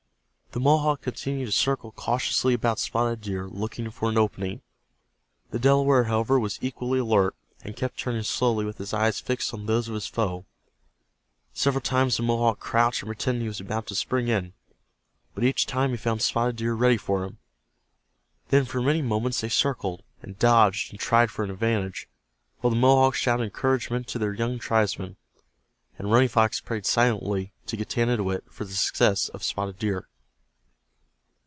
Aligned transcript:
The 0.53 0.59
Mohawk 0.59 0.99
continued 1.03 1.45
to 1.45 1.51
circle 1.53 1.93
cautiously 1.93 2.53
about 2.53 2.77
Spotted 2.77 3.21
Deer, 3.21 3.47
looking 3.47 3.89
for 3.89 4.09
an 4.09 4.17
opening. 4.17 4.61
The 5.51 5.59
Delaware, 5.59 6.03
however, 6.03 6.37
was 6.37 6.59
equally 6.61 6.99
alert, 6.99 7.37
and 7.61 7.73
kept 7.77 7.95
turning 7.97 8.23
slowly 8.23 8.65
with 8.65 8.77
his 8.77 8.93
eyes 8.93 9.21
fixed 9.21 9.53
on 9.53 9.65
those 9.65 9.87
of 9.87 9.93
his 9.93 10.07
foe. 10.07 10.45
Several 11.53 11.79
times 11.81 12.17
the 12.17 12.23
Mohawk 12.23 12.59
crouched 12.59 13.01
and 13.01 13.07
pretended 13.07 13.43
he 13.43 13.47
was 13.47 13.61
about 13.61 13.87
to 13.87 13.95
spring 13.95 14.27
in, 14.27 14.51
but 15.33 15.45
each 15.45 15.67
time 15.67 15.91
he 15.91 15.95
found 15.95 16.21
Spotted 16.21 16.57
Deer 16.57 16.73
ready 16.73 16.97
for 16.97 17.23
him. 17.23 17.37
Then 18.49 18.65
for 18.65 18.81
many 18.81 19.01
moments 19.01 19.39
they 19.39 19.47
circled, 19.47 20.03
and 20.21 20.37
dodged, 20.37 20.91
and 20.91 20.99
tried 20.99 21.31
for 21.31 21.45
an 21.45 21.49
advantage, 21.49 22.09
while 22.59 22.71
the 22.71 22.75
Mohawks 22.77 23.19
shouted 23.19 23.43
encouragement 23.43 24.05
to 24.09 24.19
their 24.19 24.33
young 24.33 24.59
tribesman, 24.59 25.15
and 25.97 26.11
Running 26.11 26.27
Fox 26.27 26.59
prayed 26.59 26.85
silently 26.85 27.53
to 27.67 27.77
Getanittowit 27.77 28.51
for 28.51 28.65
the 28.65 28.73
success 28.73 29.29
of 29.29 29.45
Spotted 29.45 29.79
Deer. 29.79 30.09